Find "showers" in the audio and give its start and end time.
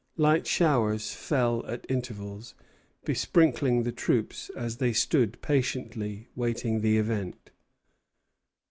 0.47-1.13